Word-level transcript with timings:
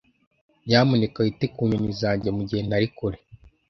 Nyamuneka 0.65 1.17
wite 1.25 1.45
ku 1.55 1.61
nyoni 1.69 1.91
zanjye 2.01 2.29
mugihe 2.37 2.61
ntari 2.63 2.87
kure. 2.97 3.17